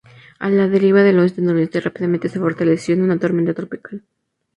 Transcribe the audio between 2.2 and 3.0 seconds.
se fortaleció